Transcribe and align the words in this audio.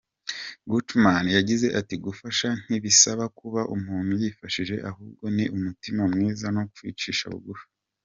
Gutterman 0.71 1.25
yagize 1.37 1.67
ati 1.79 1.95
“Gufasha 2.05 2.49
ntibisaba 2.65 3.25
kuba 3.39 3.61
umuntu 3.75 4.11
yifashije 4.21 4.75
ahubwo 4.89 5.23
niumutima 5.35 6.03
mwiza 6.11 6.45
no 6.55 6.63
kwicisha 6.75 7.25
bugufi. 7.35 7.65